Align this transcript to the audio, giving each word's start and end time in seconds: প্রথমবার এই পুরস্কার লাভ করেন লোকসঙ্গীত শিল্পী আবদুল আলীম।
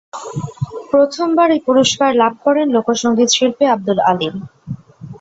প্রথমবার 0.91 1.47
এই 1.55 1.61
পুরস্কার 1.67 2.09
লাভ 2.21 2.33
করেন 2.45 2.67
লোকসঙ্গীত 2.75 3.29
শিল্পী 3.35 3.65
আবদুল 3.73 3.99
আলীম। 4.09 4.35